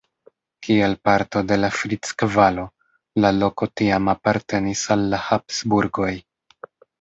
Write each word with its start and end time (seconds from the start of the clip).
Kiel 0.67 0.93
parto 1.09 1.43
de 1.51 1.57
la 1.59 1.67
Frick-Valo, 1.79 2.63
la 3.25 3.31
loko 3.41 3.67
tiam 3.83 4.09
apartenis 4.15 4.83
al 4.97 5.05
la 5.13 5.21
Habsburgoj. 5.27 6.11